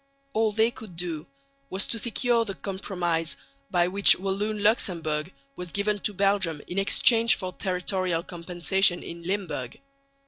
[0.33, 1.27] All they could do
[1.69, 3.37] was to secure the compromise
[3.69, 9.79] by which Walloon Luxemburg was given to Belgium in exchange for territorial compensation in Limburg.